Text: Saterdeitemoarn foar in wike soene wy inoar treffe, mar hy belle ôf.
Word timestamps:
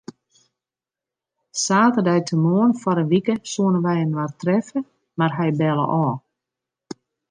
Saterdeitemoarn 1.63 2.73
foar 2.81 2.99
in 3.03 3.11
wike 3.13 3.35
soene 3.51 3.79
wy 3.85 3.95
inoar 4.05 4.31
treffe, 4.41 4.79
mar 5.17 5.33
hy 5.37 5.47
belle 5.59 5.85
ôf. 6.05 6.19